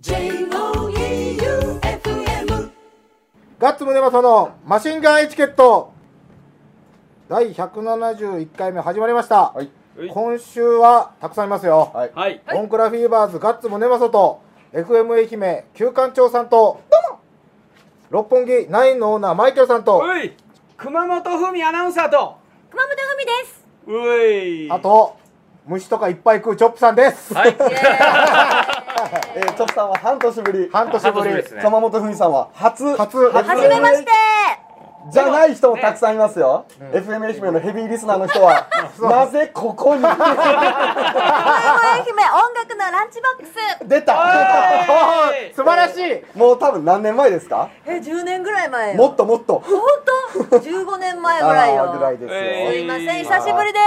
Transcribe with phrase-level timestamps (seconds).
[0.00, 0.30] J-O-E-U-F-M
[3.58, 5.92] ガッツムネマソのマシンガンエチケット。
[7.28, 9.68] 第171回目始まりました、はい。
[10.08, 12.12] 今週はたくさんいますよ、はい。
[12.14, 12.40] はい。
[12.52, 14.40] ボンクラフィーバーズガッツムネマソと
[14.72, 16.80] FM 愛媛旧館長さんと
[18.10, 19.96] 六本木ナインのオーナーマイケルさんと。
[19.96, 20.32] おい
[20.76, 22.36] 熊本文アナウンサーと。
[22.70, 23.66] 熊本文です。
[23.88, 24.70] おい。
[24.70, 25.16] あと
[25.66, 27.56] 虫とかいっぱい食うチョップさんです、はい。
[29.38, 30.68] えー、チョップさんは半年ぶり。
[30.72, 31.62] 半年ぶりですね。
[31.62, 32.96] 熊本文さんは初。
[32.96, 33.18] 初。
[33.18, 34.10] はじめまして。
[35.12, 38.68] じゃない人もたくさんいますよ、FM 愛媛のヘビーリスナーの人は。
[39.00, 40.04] なぜここに？
[40.04, 40.28] 愛媛音
[42.52, 43.88] 楽のランチボックス。
[43.88, 44.14] 出た。
[44.14, 45.54] はい。
[45.54, 46.22] 素晴らしい。
[46.36, 47.70] もう多分何年前ですか？
[47.86, 48.98] え、10年ぐらい前よ。
[48.98, 49.60] もっともっと。
[49.60, 49.80] 本
[50.50, 51.92] 当？15年前ぐらいよ。
[51.96, 53.78] ぐらいですよ、えすいません、久しぶりで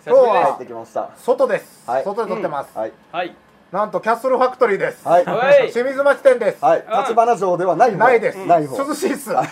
[0.00, 0.08] す。
[0.08, 1.10] 今日は帰ってきました。
[1.16, 2.04] 外です、はい。
[2.04, 2.92] 外で撮ってます、はい。
[3.12, 3.36] はい。
[3.72, 5.24] なんとキャッスルファクトリーです、はい。
[5.24, 5.72] はい。
[5.72, 6.84] 清水町店です、はい。
[7.00, 7.96] 立花城ではない方。
[7.96, 8.84] ないです、ない方。
[8.84, 9.32] 涼しいっす。
[9.34, 9.42] エア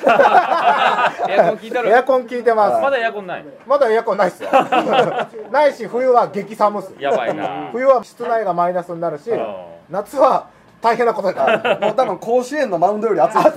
[1.51, 1.89] コン聞いたる。
[1.89, 3.45] エアコン効いてます、まだエアコンない。
[3.67, 4.51] まだエアコンないっすよ。
[5.51, 6.93] ないし冬は激寒っす。
[7.01, 7.71] やばいな。
[7.73, 9.47] 冬は室内がマイナスになるしん。
[9.91, 10.47] 夏は
[10.81, 11.81] 大変なことになる。
[11.81, 13.43] もう多分甲子園のマウンドより暑い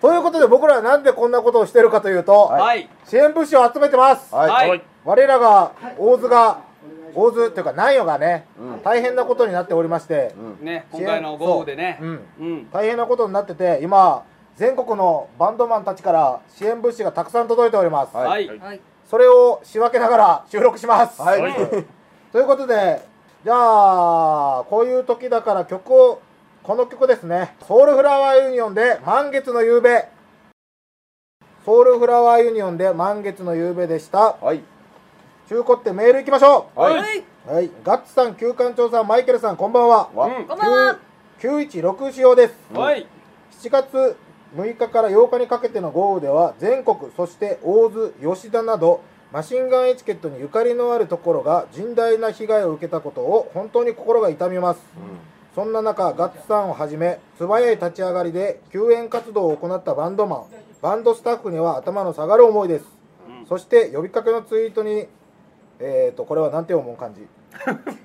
[0.00, 2.88] ということで僕らはなんでこんなことをしてるかというと、はい。
[3.04, 4.82] 支援物資を集めてます、はい、はい。
[5.04, 6.60] 我らが大津が
[7.14, 8.46] 大津っていうか南予がね、
[8.82, 11.98] 大変なことになっておりまして、ね、今回の豪雨でね。
[12.00, 12.20] うん。
[12.40, 12.70] うん。
[12.70, 14.24] 大変なことになってて今
[14.56, 18.46] 全国のバンドマンたちから支援物資がたくさん届いております、はい。
[18.46, 18.58] はい。
[18.58, 18.80] はい。
[19.08, 21.40] それを仕分けながら収録します、はい。
[21.40, 21.54] はい。
[22.32, 23.02] ということで
[23.44, 26.20] じゃあこういう時だから曲を
[26.62, 27.54] この曲ですね。
[27.66, 30.08] ソウルフラワーユニオンで満月の夕べ。
[31.64, 34.36] ソウルフラワーユニオンで満月の夕べでした。
[34.40, 34.73] はい
[35.48, 36.96] 中古ってメールいきましょはい。
[36.96, 37.18] はい。
[37.18, 37.70] うはい。
[37.84, 40.08] ガッツさん旧館長さんマイケルさんこんばんは。
[40.14, 40.26] わ。
[40.26, 40.98] うんこんばんは。
[41.38, 42.54] 916仕様です。
[42.72, 43.06] はい。
[43.60, 44.16] 7月
[44.56, 49.02] 6日から8日にかけての豪雨では全国そして大津吉田など
[49.32, 54.80] マシンガンエチケットにゆかりのあるところが甚大な被害を受けたことを本当に心が痛みます、
[55.54, 60.44] そんな中ガッツさんをはじめ素早い立ち上がりで救援活動を行ったバンドマン
[60.80, 62.84] バンドスタッフには頭の下がる思いです、
[63.48, 65.08] そして呼びかけのツイートに
[65.80, 67.26] えー、とこれは何て思う感じ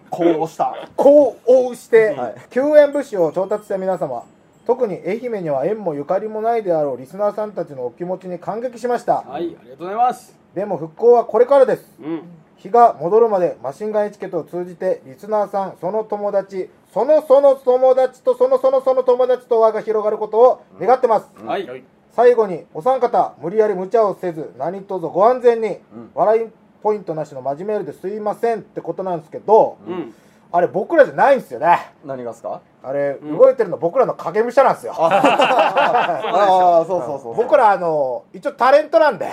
[0.10, 0.76] こうした。
[0.96, 2.36] こう応して、はい。
[2.50, 4.24] 救援物資を調達した皆様。
[4.66, 9.46] 特に愛媛には縁もゆかりもないであろうリスナーさんたちのお気持ちに感激しました、はい。
[9.46, 10.36] ありがとうございます。
[10.54, 11.86] でも復興はこれからです。
[12.00, 12.22] うん。
[12.58, 21.84] 日が戻るまでマシンガンエチケットを通じてリスナーさんその友達そのその友達とそのそのその友達と輪が広がることを願ってます、はい。
[22.12, 25.78] 最後にお三方無理やり無茶をせず何卒ご安全に、
[26.14, 26.48] 笑い
[26.82, 30.14] ポイントなしの真面目メールですいませんってことなんですけど、うん。
[30.52, 31.92] あれ僕らじゃないんですよね。
[32.04, 32.62] 何がですか？
[32.82, 34.94] あれ、動いてるの僕らの影武者なんですよ。
[34.98, 35.08] あ
[36.82, 39.28] あそうそうそう僕らあの一応タレントなんで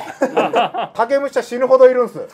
[0.94, 2.18] 影武者死ぬほどいるんす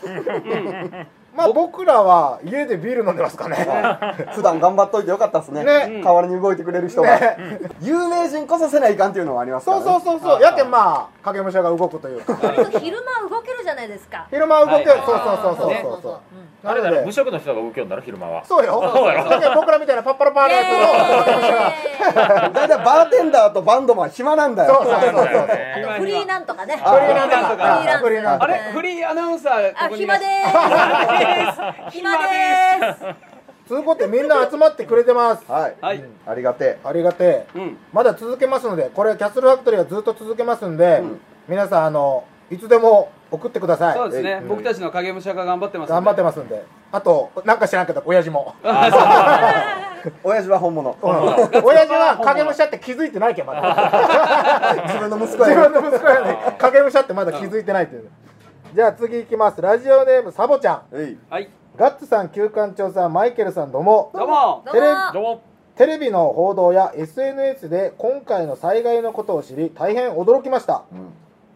[1.34, 3.56] まあ僕らは家でビール飲んでますかね。
[4.34, 5.64] 普段頑張っといてよかったですね。
[5.64, 6.02] ね。
[6.04, 7.60] 代わりに動いてくれる人が、ね。
[7.80, 10.42] 有名人こそせないかんっていうのはありますから、ね、そうそうそうそう。
[10.42, 12.34] やけんまあ影武者が動くというか。
[12.78, 14.26] 昼間動けるじゃないですか。
[14.30, 15.00] 昼間動ける、はい。
[15.06, 15.98] そうそうそうそうねそう。
[16.02, 16.18] そう
[16.64, 18.44] あれだろなので無職の人が動きよんだろ昼間は。
[18.44, 18.80] そうよ。
[19.28, 20.66] だけど僕らみたいなパッパラパーのやつ
[22.44, 24.82] の 大体バーテンダーとバンドマン暇なんだよ。
[24.84, 25.24] そうそうそうそう。
[25.24, 26.80] あとフリーなんとかね。
[26.84, 27.98] あフリーなんとか。
[27.98, 31.21] フリーなんとかあれフリーアナウンサー、あ、ここにい暇でーす。
[31.90, 33.32] 暇でーす。
[33.68, 35.50] 通行ってみんな集まってくれてます。
[35.50, 36.04] はい、はい。
[36.26, 37.46] ありがてありがてえ。
[37.54, 37.76] うん。
[37.92, 41.02] まだ続けますのでこれキャッスルファクトリーはずっと続けますんで、
[41.48, 43.96] 皆さんあのいつでも送ってください。
[43.96, 44.42] そうですね。
[44.46, 45.90] 僕たちの影武者が頑張ってます。
[45.90, 46.64] 頑張ってますんで。
[46.90, 48.68] あとなんか知らんけど親父も、 え
[50.22, 50.96] 親父は本物。
[51.00, 51.64] うん。
[51.64, 54.82] 親父は影武者って気づいてないけんまだ。
[54.86, 56.38] 自分の息子自や分の息子やね。
[56.58, 58.10] 影武者ってまだ気づいてないっていう
[58.74, 59.60] じゃあ次いきます。
[59.60, 60.96] ラジオネームサボちゃん。
[61.28, 61.50] はい。
[61.76, 64.10] ガッツさん旧館長さんマイケルさんどうも。
[64.14, 64.62] どうも。
[64.64, 65.12] どうテレも。
[65.12, 65.42] どうも。
[65.76, 70.84] テレビの報道や SNS で今回の災害のことを知り大変驚きました、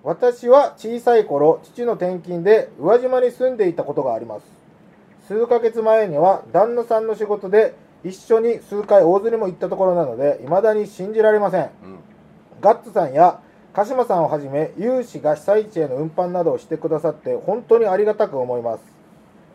[0.02, 4.46] 私は小さい頃父の転勤で宇和島に住んでいたことがあります。
[5.26, 7.75] 数ヶ月前には旦那さんの仕事で
[8.05, 11.70] 一緒に数回大津にも行ったところなので未だに信じられません、
[12.61, 13.40] ガッツさんや
[13.76, 18.82] 鹿島さんをはじめ有志が被災地への運搬などをしてくださって本当にありがたく思います。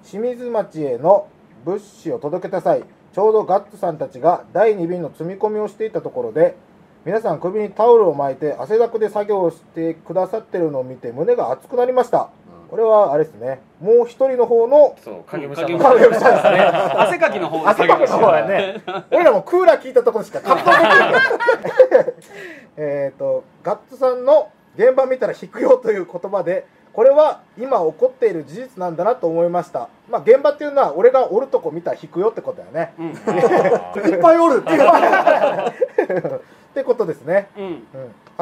[0.07, 1.27] 清水町への
[1.65, 2.83] 物資を届けた際
[3.15, 6.56] ちょうどガッツさんたちが第2便の積み込みをしていたところで
[7.03, 12.29] 皆さん首にタオルを巻いて汗だくで作業をしてくださってるのを見て胸が熱くなりました、
[12.71, 13.59] これはあれですね。
[13.81, 16.59] もう一人の方のそう影武者影武者ですね。
[16.95, 17.68] 汗かきの方。
[17.68, 18.81] 汗かきの方やね。
[19.12, 21.13] 俺らもクーラー聞いたところしか格好できない
[22.77, 24.47] えっとガッツさんの
[24.77, 33.07] 現場見たら引くよという言葉でこれは今起こっている事実なんだなと思いましたまあ現場っていうのは俺がおるとこ見たら引くよってことだよねうん
[34.09, 34.63] いっぱいおる
[36.71, 37.50] ってことですね。
[37.57, 37.65] うん。
[37.65, 37.83] うん。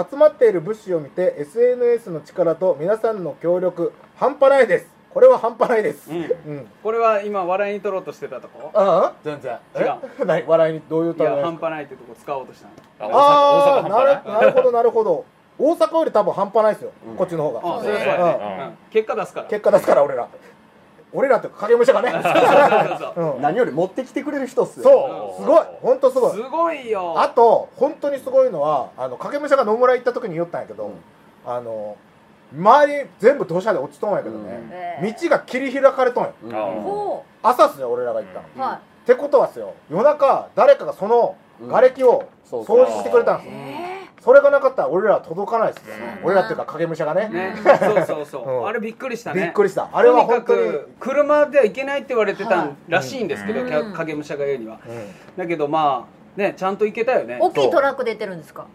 [0.09, 4.87] 集まっている物資を見て SNS の力と皆さんの協力半端ないです。
[5.11, 6.11] これは半端ないです。
[6.11, 6.21] うん。
[6.21, 6.67] うん。
[6.83, 8.69] これは今笑いに取ろうとしてたとこ？
[8.75, 9.13] ああ？
[9.23, 9.57] 全然。
[9.75, 9.79] 違
[10.21, 10.25] え？
[10.25, 12.61] 何笑いにどういういや歌ですか半端ないってとこ使おうとし
[12.99, 13.11] たの。
[13.11, 15.25] ああなるなるほどなるほど。
[15.57, 17.15] 大阪より多分半端ないですよ、うん。
[17.17, 17.79] こっちの方が。
[17.79, 18.77] うん。
[18.91, 19.47] 結果出すから。
[19.47, 20.29] 結果出すから俺ら
[21.11, 22.11] 俺らっていうか影武者がね。
[23.41, 24.83] 何より持ってきてくれる人っすよ。
[24.83, 25.41] そう。
[25.41, 25.65] すごい。
[25.81, 26.35] 本当すごい。
[26.35, 27.19] すごいよ。
[27.19, 30.93] あと本当にすごいのはあの影武者が野村行った時に言ったんやけど、うん。
[31.45, 31.97] あの
[32.53, 35.15] 周り全部土砂で落ちとんやけどね、ええ。
[35.19, 36.33] 道が切り開かれとんや
[37.43, 38.73] 朝っすよ俺らが行ったの、うは
[39.03, 39.73] ってことはっすよ。
[39.89, 46.25] 夜中誰かがその瓦礫を掃除してくれたんですいよ、えそれがなかったら俺らは届かないですよ、うん。
[46.25, 47.29] 俺らっていうか影武者がね。
[47.29, 47.55] ね。
[47.63, 48.49] そうそうそう。
[48.49, 48.67] うん。
[48.67, 49.41] あれびっくりしたね。
[49.43, 49.89] びっくりした。
[49.91, 53.61] あれは本当にとにかく車では行けないって言われてたんらしいんですけど、
[53.93, 54.79] 影武者が言うには。
[54.87, 55.37] うん。
[55.37, 56.05] だけどま
[56.37, 57.35] あねちゃんと行けたよね。
[57.35, 58.65] ー大きいトラック出てるんですか？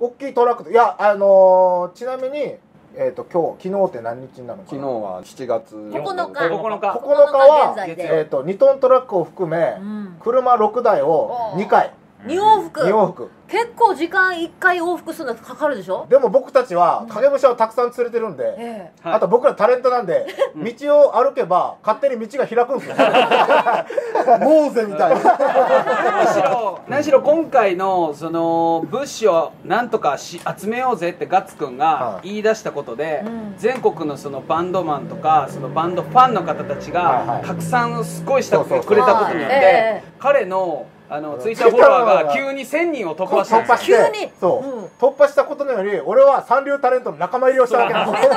[0.00, 2.56] 大きいトラックでいやあのーちなみに
[2.96, 5.98] えっ、と今日昨日って何日になるのか昨な日は7月9日。
[5.98, 6.40] 9日。
[6.44, 6.98] 9日。
[6.98, 10.16] 9はえっ、と2トントラックを含め、うん。
[10.20, 11.92] 車6台を2回
[12.26, 12.80] 二往復。
[12.80, 13.28] 2往復。
[13.46, 16.06] 結構時間1回往復するのかかるでしょ？
[16.08, 19.08] でも僕たちは影武者をたくさん連れてるんで、ええ。
[19.08, 19.16] はい。
[19.16, 20.26] あと僕らタレントなんで
[20.56, 22.96] 道を歩けば勝手に道が開くんですよ。
[24.40, 25.38] モーゼみたいな。
[25.38, 32.28] 何しろ何しろ今回のその物資をなんとかし集めようぜってガッツくんがはい。
[32.28, 33.54] 言い出したことで、うん。
[33.58, 37.42] 全国のそのバンドマンとかそのバンドファンの方たちはいはい。
[37.42, 40.12] が拡散すごいしてそうそうくれたことによって、はいええ。
[40.18, 43.98] 彼のあのツイッターフォロワーが 急に1000人を突破したん突破ですよ。
[43.98, 44.18] して。
[44.18, 44.32] 急に。
[44.40, 44.84] そう、うん。
[44.98, 48.32] 突破したことにより俺は三流タレントの仲間入りをしたわけなんですよ。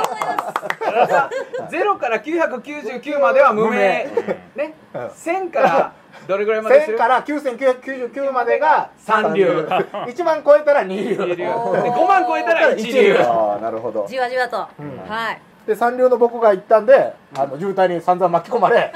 [1.70, 4.08] ゼロから999までは無名。
[4.54, 4.74] ね。
[4.94, 5.06] うん。
[5.06, 5.92] 1000から
[6.28, 9.68] どれぐらいまです1000るから9999までが三流。
[9.68, 11.16] 1万超えたら二流。
[11.16, 11.36] 二流。
[11.36, 11.92] でおー。
[11.92, 13.16] 5万超えたら一流。
[13.18, 14.06] ああなるほど。
[14.08, 14.60] じわじわと、ん。
[14.60, 15.40] はい。
[15.66, 18.92] で三流の僕が行ったんであの渋滞に散々巻き込まれ。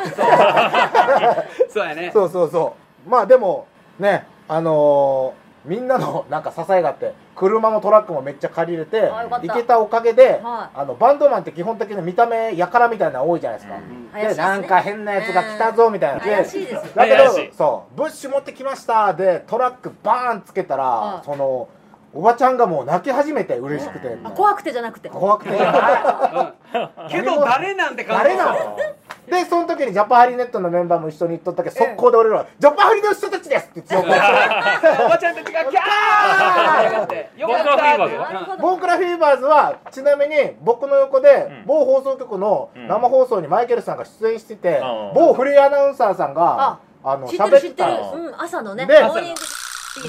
[1.68, 2.10] そうやね。
[2.14, 2.76] そうそうそ
[3.06, 3.10] う。
[3.10, 3.66] まあでも
[3.98, 9.46] ねあのーみんなのなんか支えがあって車もトラックもめっちゃ借りれてあよかった。
[9.46, 13.78] 行けたおかげで、はあのバンドマンって基本的に見た目やからみたいなの多いじゃないですか、
[14.12, 14.42] 怪しいですね。
[14.42, 21.24] でなんか変なやつが来たぞみたいな、で怪しいですよだけ怪しいどそう物資持ってきましたでトラックバーンつけたら、はい。
[21.24, 21.68] その
[22.14, 25.08] おばちゃんがもう泣き始めて嬉しくて、あ怖くてじゃなくて。
[25.08, 25.50] 怖くて。
[27.08, 28.24] けど誰なんて感じ？
[28.24, 28.76] 誰なの？
[29.26, 31.86] でその時にジャパハリネットのメンバーも一緒に行っとったけどええ。
[31.90, 34.24] 速攻で俺らは「ジャパハリの人たちです!」って強く言って
[35.04, 36.84] おばちゃんたちがキャー！
[36.84, 37.30] ってやって。
[37.36, 38.52] よかった僕のフィーバーズ。
[38.52, 41.66] ってボンクラフィーバーズはちなみに僕の横でうん。
[41.66, 45.12] 某放送局の生放送にマイケルさんが出演しててうん。
[45.14, 47.60] 某フリーアナウンサーさんがあの知って喋っる。
[47.60, 49.40] 知ってたうん朝のねでモーニング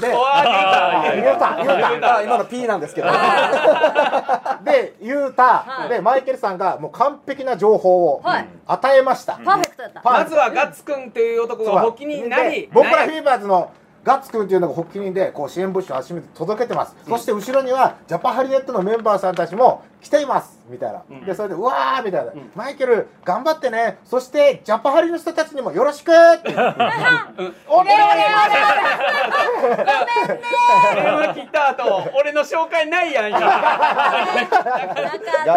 [0.00, 1.56] 言うた。
[1.62, 2.16] 言うた。
[2.16, 3.08] あ今の P なんですけど。
[4.64, 5.64] で言うた。
[5.66, 5.88] はい。
[5.90, 8.46] でマイケルさんがもう完璧な情報をはい。
[8.66, 9.34] 与えました。
[9.44, 10.00] パーフェクトだった。
[10.00, 13.70] パまずはガッツくんっていう男が発起人になりで僕らフィーバーズの
[14.04, 20.60] ガッツくんっていうのが発起人でこう支援物資を初めて届けてます、そして後ろにはジャパハリネットのメンバーさんたちも来ています。
[20.68, 22.50] みたいな、んでそれでうわーみたいな、ん。
[22.54, 23.98] マイケル頑張ってね。
[24.04, 26.52] そしてジャパハリの人たちにもよろしくって。
[26.52, 26.84] 言って
[27.66, 28.04] 俺電
[31.16, 33.40] 話切った後俺の紹介ないやん今。
[33.40, 33.56] なか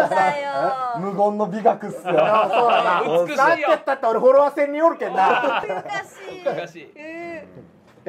[0.06, 1.00] ったよ。
[1.12, 2.02] 無言の美学っすよ。
[2.06, 3.04] そうだな。
[3.04, 5.62] 美しいよなんて言ったって俺フォロワー1000人おるけんな。
[5.62, 6.44] 難しい。
[6.46, 6.88] 難しい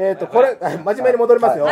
[0.01, 1.67] ええっとこれ 真面目に戻りますよ、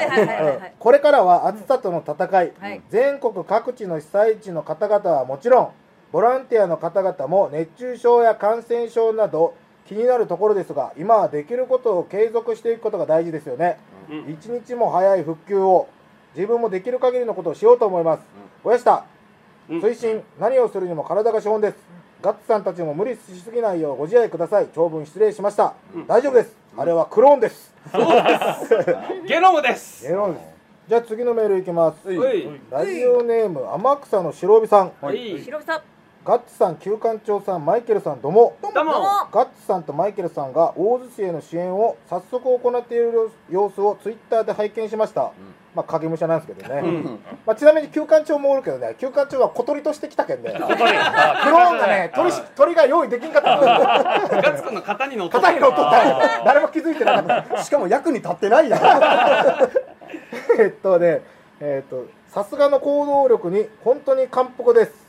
[0.81, 5.69] これからは暑さとの戦い、はい全国各地の被災地の方々はもちろん
[6.11, 9.55] ボランティアの方々も熱中症や感染症など
[9.87, 13.79] 気になるところですが今はできることを継続していくことが大事ですよね、
[14.11, 14.31] うん。
[14.33, 15.87] 一日も早い復旧を
[16.35, 18.23] 自分もできる限りのことをしようと思います、
[18.65, 19.05] 親下
[19.69, 19.79] うん。
[19.81, 21.77] 推進何をするにも体が資本です。
[22.23, 24.69] ガッツさんたちも無理しすぎないようご自愛ください。
[24.75, 25.75] 長文失礼しました、
[26.09, 27.73] 大丈夫ですあれはクローンです。
[29.27, 30.07] ゲノムです。
[30.07, 30.47] ゲロンです。
[30.89, 32.15] じゃあ次のメールいきます。
[32.71, 34.93] ラジオネーム天草の白帯さん。
[35.01, 35.17] はい。
[35.37, 35.81] ー、ひろみさん。
[36.23, 38.57] ガッツさん旧館長さんマイケルさんどうも。
[38.61, 38.93] どうも。
[38.93, 38.93] も。
[39.33, 45.33] ガッツさんとマイケルさんが大洲市への支援を早速行っている様子をツイッターで拝見しました、
[45.77, 46.83] まあ影武者なんですけどね、
[47.45, 53.57] まあ、ちなみに休館長もおるけどね休館長は小鳥として来たけんで、クローンがね鳥し鳥が用意できんかった。
[53.57, 56.45] のガッツくんの型に乗っとった。
[56.45, 57.63] 誰も気づいてなかった。
[57.63, 58.81] しかも役に立ってないやん
[60.59, 61.21] えっとね
[61.61, 65.07] えっとさすがの行動力に本当に感服です。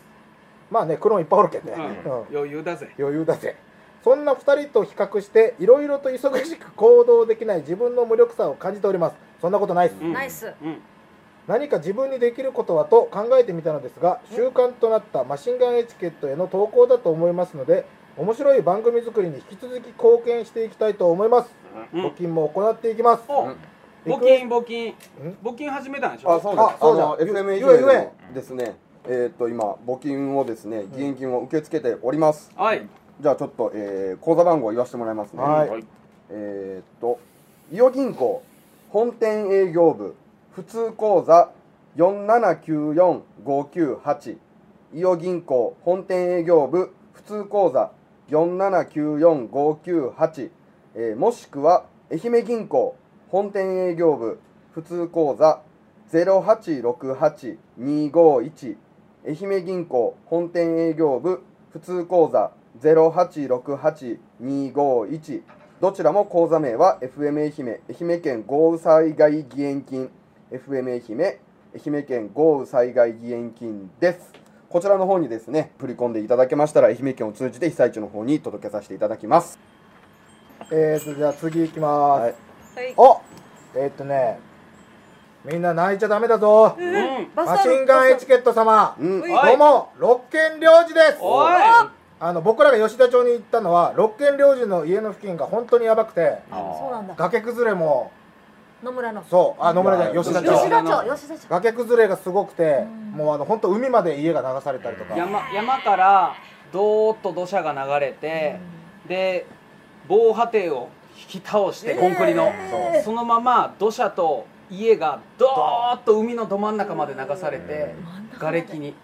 [0.70, 1.84] まあねクローンいっぱいおるけんね、うん。
[1.84, 2.26] うん。
[2.36, 2.90] 余裕だぜ。
[3.00, 3.56] 余裕だぜ
[4.04, 9.16] そんな2人と比較していろいろと忙しく行動できない自分の無力さを感じております。
[9.42, 10.14] そんなことないです、うん。
[10.14, 10.82] ナイスうん。
[11.48, 17.86] 何か自分にできることはと考えてみたのですが習慣となったマシンガンエチケットへの投稿だと思いますので
[18.18, 21.56] 面白い番組作りに引き続き貢献していきたいと思います、
[21.94, 22.06] うん。
[22.08, 23.50] 募金も行っていきます、お
[24.06, 24.90] リク募金募金。
[24.90, 24.96] ん？
[25.44, 26.34] 募金始めたんでしょ？
[26.34, 28.76] あそうですあそうじゃんあの FM 愛言えですね
[29.06, 32.52] えーっと今募金をですね義援金を受け付けております。
[32.56, 32.88] はい
[33.20, 35.42] じゃあちょっと、えー口座番号言わせてもらいますね。
[35.42, 35.70] はい。
[35.70, 35.84] はい。
[36.30, 37.20] えーっと
[37.72, 38.44] 伊予銀行
[38.90, 40.16] 本店営業部
[40.52, 41.52] 普通口座
[41.98, 44.38] 4794598
[44.94, 47.92] 伊予銀行本店営業部普通口座
[48.30, 50.50] 4794598、
[50.96, 52.96] えーもしくは愛媛銀行
[53.30, 54.40] 本店営業部
[54.74, 55.62] 普通口座
[56.12, 58.78] 0868251
[59.26, 65.42] 愛媛銀行本店営業部普通口座0868251
[65.80, 70.10] どちらも口座名は FM 愛媛愛媛県豪雨災害義援金。
[70.52, 71.20] FM 愛媛
[71.76, 74.34] 愛媛県豪雨災害義援金です。
[74.70, 79.60] こちらの方にですね振り込んでいただけましたら愛媛県を通じて被災地の方に届けさせていただきます。
[80.72, 82.34] えーとじゃあ次いきます、はい。
[82.76, 82.94] はい。
[82.98, 83.22] お
[83.76, 84.40] えーっとね
[85.46, 86.76] みんな泣いちゃダメだぞ。
[86.78, 87.30] うん。
[87.36, 88.98] マシンガンエチケット様。
[89.00, 89.22] うん。
[89.22, 89.52] はい。
[89.52, 91.18] どうも六軒領事です。
[91.22, 91.54] おい
[92.20, 97.14] あの僕らが吉田町に行ったのは六軒領事の家の付近が本当にやばくてそうなんだ。
[97.16, 98.12] 崖崩れも
[98.84, 99.24] 野村の。
[99.30, 101.48] そうあ野村じゃない吉田吉町田町吉田町。
[101.50, 103.12] 崖崩れがすごくてうん。
[103.12, 105.16] もうあの本当海まで家が流されたりとか。
[105.16, 106.36] 山山から
[106.74, 108.60] どーっと土砂が流れて
[109.08, 109.46] で
[110.08, 110.90] 防波堤を
[111.34, 112.46] 引き倒してコンクリの。
[112.48, 117.94] えーそのまま土砂と家がどーっと海のど真ん中まで流されて
[118.40, 118.96] 瓦礫に。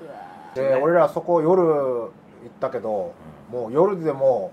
[0.55, 2.11] で俺らそこ夜
[2.43, 3.13] 行ったけど
[3.51, 4.51] もう夜でも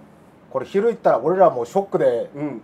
[0.51, 2.63] これ昼行ったら俺らもうショックでうん。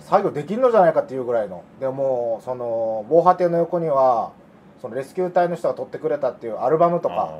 [0.00, 1.64] 作業できんのじゃないかっていうぐらいの。
[1.80, 4.32] でもうその防波堤の横には
[4.80, 7.34] そのレスキュー隊の人が撮ってくれたっていうアルバムとか。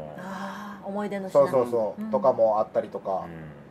[0.85, 1.40] 思い出の品。
[1.40, 2.11] そうそうそう、うん。
[2.11, 3.26] とかもあったりとか、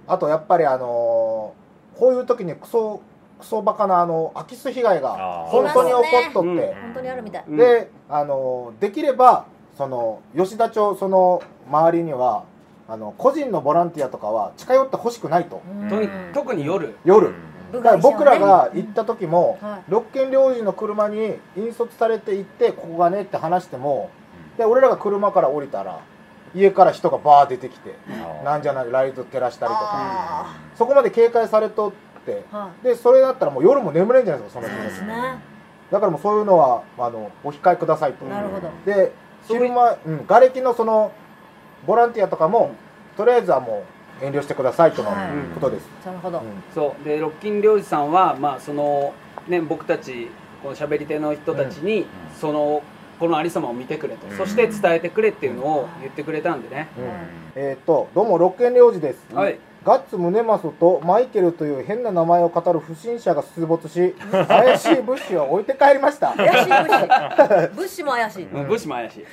[0.08, 3.02] あとやっぱりあのーこういう時にクソ
[3.40, 6.56] クソバカなあの空き巣被害が本当に起こっとって、うん。
[6.56, 7.44] 本当にあるみたい。
[7.48, 9.46] うんであのーできれば
[9.78, 12.46] その吉田町その周りには
[12.90, 15.62] あの個人のボランティアとかは近寄ってほしくないと。
[16.34, 16.96] 特に夜。
[17.04, 17.34] 夜、
[17.72, 19.92] 部だから僕らが行った時も、はい。
[19.92, 24.10] 六軒領事の車に引率されて行ってここがねって話しても
[24.58, 26.00] で俺らが車から降りたら
[26.56, 27.96] 家から人がバー出てきて
[28.46, 29.90] なんじゃないライト照らしたりとか。
[29.94, 31.92] あそこまで警戒されとっ
[32.26, 35.40] てーはでそれだったらもう夜も眠れんじゃないですかそのいそう人ですね。
[35.92, 38.26] だからもうそういうのはあのお控えくださいと。
[38.26, 38.70] なるほど。
[38.86, 39.12] で
[39.48, 41.12] 昼間、うん、瓦礫のその
[41.88, 42.76] ボランティアとかも
[43.16, 43.84] とりあえずはも
[44.22, 45.30] う遠慮してくださいとのはい。
[45.54, 46.40] ことです、なるほど。
[46.40, 46.46] うん。
[46.74, 47.04] そう。
[47.04, 49.14] でロッキン領事さんはまあその
[49.48, 50.30] ね僕たち
[50.62, 52.06] この喋り手の人たちに、
[52.40, 52.84] その
[53.20, 54.38] このありさまを見てくれと、うん。
[54.38, 57.62] そして伝えてくれっていうのを言ってくれたんでね、うん。
[57.62, 59.60] えっ、とどうも六軒領事です、はい。
[59.84, 64.16] ガッツムネマソとマイケルという変な名前を語る不審者が出没し
[64.48, 66.34] 怪しい物資を置いて帰りました。
[66.36, 68.46] 怪しい物資物資も怪しい。
[68.46, 68.68] うん。
[68.68, 69.26] 武士も怪しい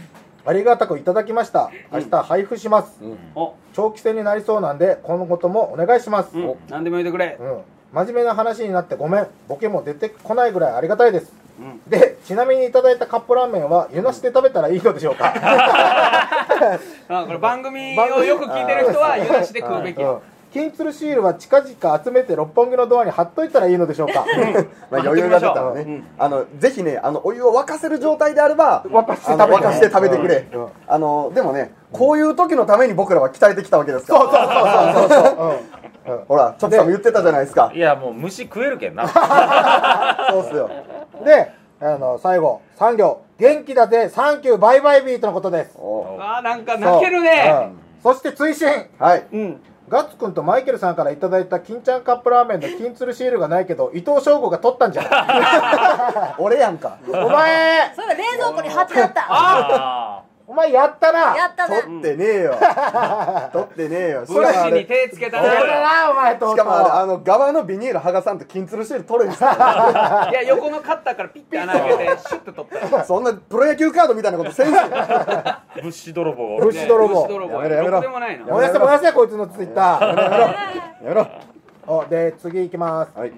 [0.46, 1.70] ありがたくいただきました。
[1.92, 3.18] 明日配布します、うん。
[3.34, 3.54] お。
[3.72, 6.54] 長期戦になりそうなんで今後ともお願いします、うん。
[6.68, 7.36] 何でも言ってくれ。
[7.40, 7.60] うん、
[7.92, 9.26] 真面目な話になってごめん。
[9.48, 11.32] ボケも出てこないぐらいありがたいです。
[11.58, 11.80] うん。
[11.90, 15.32] でちなみにいただいたカップラーメンは湯なしで食べたらいいのでしょうか？
[17.08, 20.02] あこれ番組をよく聞いてる人は湯なしで食うべき。
[20.02, 20.18] うん
[20.54, 24.24] 金鶴シールは近々集めて六本木のドアに貼っといたらいいのでしょうか。
[24.88, 26.06] まあ、余裕が出たらね、うん。
[26.16, 30.68] あのぜひねあのお湯を沸かせる状態であれば沸かして食べて沸かして食べてくれ、うん。
[30.86, 34.20] あのでもねこういう時のために僕らは鍛えてきたわけですから。
[34.20, 34.46] そうそう
[34.94, 35.44] そうそうそう、
[36.06, 36.20] うんう。
[36.22, 37.72] ん ほらチョップさんも言ってたじゃないですか。
[37.74, 39.08] いやもう虫食えるけんな。
[40.30, 40.70] そうっすよ。
[41.24, 43.24] であの最後3行。
[43.36, 45.76] 元気だぜサンキューバイバイビートのことです。
[45.76, 46.16] お。
[46.20, 47.42] あーなんか泣けるね。
[47.44, 48.12] そう。
[48.12, 48.14] うん。
[48.14, 48.86] そして追伸。
[49.00, 49.24] はい。
[49.32, 56.34] うんガッツくんとマイケルさんからいただいた金ちゃんカップラーメンの金鶴シールがないけど伊藤翔吾が取ったんじゃない？
[56.42, 56.96] 俺やんか。
[57.06, 57.92] お前。
[57.94, 59.26] それが冷蔵庫に貼ってあった。
[59.28, 61.34] あお前やったな。
[61.34, 61.80] やったな。
[61.82, 62.54] 取ってねえよ。
[63.50, 64.26] 取ってねえよ。
[64.26, 72.96] しブッシーにかもあれ手つけたやったななお前とうとうしかもあれあの側のビニール剥がさんと金鶴シール取れんすか いや横のカッターからピッて穴開けてシュッと取った。
[72.98, 74.80] らそんなプロ野球カードみたいなことせんすよ。
[75.82, 76.56] 物資泥棒。
[76.58, 77.22] 物資泥棒。
[77.22, 77.90] やめろやめろ。
[77.92, 80.16] ろくでもないの燃やせ燃やせこいつのツイッター。
[80.16, 80.70] や
[81.02, 81.26] めろ。
[81.86, 83.18] おで次行きます。
[83.18, 83.32] はい。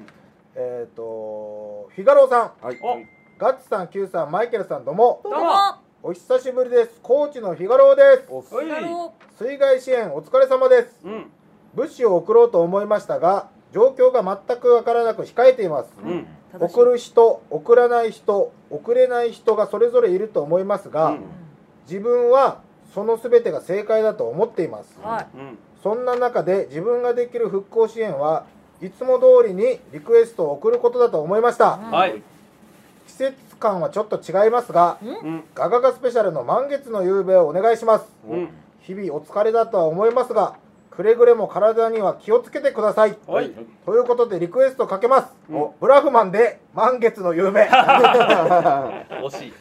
[0.56, 2.66] えっ、とフィガローさん。
[2.66, 2.78] はい。
[2.82, 2.98] お。
[3.38, 5.20] ガッツさん Q さんマイケルさんどうも。
[5.22, 7.00] どうもお久しぶりです。
[7.02, 8.28] コーチのフィガローです。
[8.30, 11.00] おおいだろ水害支援お疲れ様です。
[11.02, 11.26] うん。
[11.75, 15.90] 物資を送ろうと思いましたが状況が全くわからなく控えています。
[16.00, 16.18] うん。
[16.20, 16.75] う正しい。
[16.75, 21.25] 送る人送らない人送れない人がそれぞれいると思いますが、うん。
[21.88, 22.60] 自分は
[22.94, 25.00] その全てが正解だと思っています。
[25.02, 25.26] はい。
[25.36, 25.58] うん。
[25.82, 28.46] そんな中で自分ができる復興支援は
[28.80, 31.78] いつも通りにリクエストを送ることだと思いました。
[31.78, 32.22] はい。
[33.08, 35.44] 季節感はちょっと違いますがうん。
[35.54, 38.06] ガガガスペシャルの満月の夕べをお願いします。
[38.28, 38.48] うん。
[38.82, 40.56] 日々お疲れだとは思いますが
[40.90, 43.16] くれぐれも体には気をつけてください。
[43.26, 43.50] はい。
[43.84, 45.56] ということでリクエストかけます、うん。
[45.56, 47.68] おブラフマンで満月の夕べ。
[47.68, 49.52] 惜しい。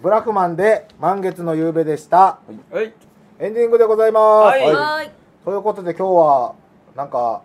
[0.00, 2.38] ブラフマンで満月の夕べでした。
[2.70, 2.94] はい。
[3.38, 4.72] エンディングでございます、はい。
[4.72, 5.10] はーい。
[5.44, 6.54] ということで今日は
[6.96, 7.42] なんか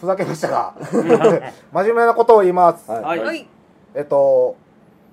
[0.00, 0.74] ふざけましたが
[1.72, 3.02] 真面目なことを言います、はい。
[3.02, 3.18] はい。
[3.20, 3.48] はい
[3.94, 4.56] えっと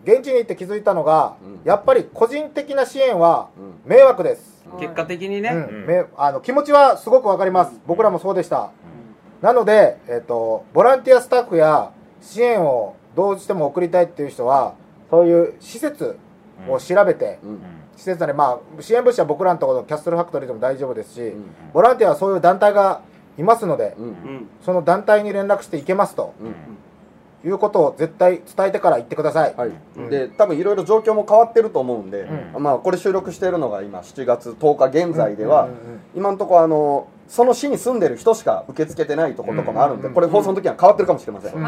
[0.04, 1.60] 現地に行って気づいたのが、うん。
[1.63, 3.89] やっぱり個人的な支援はうん。
[3.89, 5.50] 迷惑です、結果的にね。
[5.50, 6.08] うん。
[6.15, 7.72] あの気持ちはすごくわかります。
[7.88, 8.70] 僕らもそうでした、
[9.42, 14.75] なので、えっと、ボランティアスタッフや支援をどうしても送りたいっていう人は
[15.10, 16.20] そういう施設
[16.70, 17.60] を調べて、うん。
[17.98, 21.46] 施設なりまあ支援物資は僕らのところのキャッスルファクトリーでも大丈夫ですし、ん。
[21.74, 23.01] ボランティアはそういう団体が
[23.38, 24.06] いますので、うん。
[24.06, 26.56] うんその団体に連絡していけますとうん。
[27.48, 29.72] いうことを絶対伝えてから言ってください、はい。
[29.98, 30.10] うん。
[30.10, 41.62] で多分いろいろ状況も変わってると思うんで、うまあこれ収録してるのが今7月10日現在では、うんうんうん今のところあのその市に住んでる人しか受け付けてないところとかもあるんで、うんこれ放送の時は変わってるかもしれません。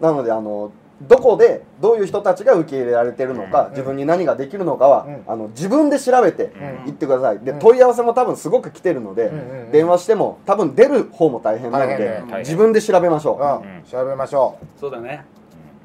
[0.00, 3.70] なのであのどこでどういう人たちが受け入れられてるのか、うん。
[3.70, 5.22] 自分に何ができるのかは、うん。
[5.26, 6.86] あの自分で調べてん。
[6.86, 7.38] 行ってください。
[7.38, 7.58] でうん。
[7.58, 9.70] 問い合わせも多分すごく来てるので、うんうんうん。
[9.70, 13.44] 電話しても多分出る方も大変なので、自分で調べましょう。
[13.66, 13.76] ん。
[13.76, 13.82] うん。
[13.84, 15.24] 調べましょそうだね。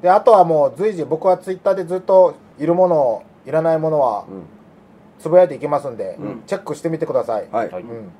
[0.00, 4.26] うであとはもう随時僕はツイッターでずっといるものいらないものは
[5.18, 6.42] つぶやいていきますんで、うん。
[6.46, 7.70] チェックしてみてください、はい。
[7.70, 7.82] はい。
[7.82, 8.10] うん。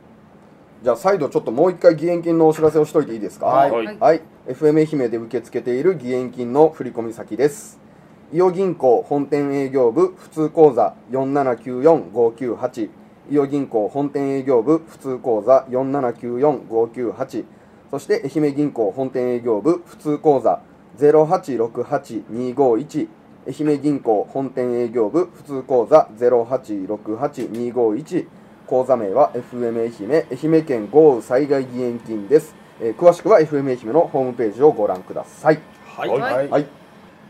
[0.82, 3.46] じゃあ再度ちょっともう一回義援金のお知らせをしといていいですか？
[3.46, 3.70] はい。
[3.70, 3.98] はい。
[3.98, 7.80] はい、FM 愛媛で受け付けている義援金の振込先です。
[8.32, 12.90] 伊予銀行本店営業部普通口座4794598
[13.28, 17.44] 伊予銀行本店営業部普通口座4794598
[17.90, 20.62] そして愛媛銀行本店営業部普通口座
[20.98, 23.09] 0868251
[23.48, 28.28] 愛媛銀行本店営業部普通口座0868251
[28.68, 35.60] 口座名は FM 愛媛愛媛県豪雨災害義援金です、えー詳しくは FM 愛媛のホームページをご覧ください。
[35.96, 36.08] はい。
[36.08, 36.20] はい。
[36.20, 36.48] はい。
[36.48, 36.66] はい。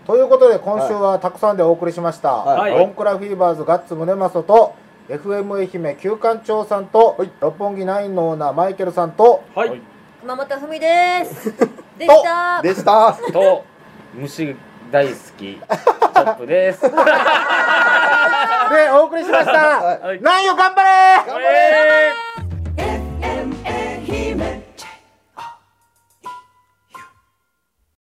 [0.07, 2.73] ということで今週はたくさんでお送りしました、はい。
[2.73, 4.75] ボンクラフィーバーズガッツムネマソと
[5.09, 7.31] FM 愛媛旧館長さんと、はい。
[7.41, 9.45] 六本木ナインのオーナーマイケルさんと。
[9.55, 9.81] はい。
[10.21, 11.53] 熊本ふみです。
[11.99, 12.63] でした。
[12.63, 13.17] でした。
[13.33, 13.65] と
[14.15, 14.57] 虫
[14.91, 16.83] 大好きチョップです。
[16.91, 16.91] で
[18.91, 20.21] お送りしました、はい。
[20.21, 20.91] ナインよ頑張れ
[21.27, 22.26] 頑張れ